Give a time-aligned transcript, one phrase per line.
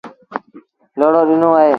[0.99, 1.69] لوڙو ڏيݩوٚن اهي۔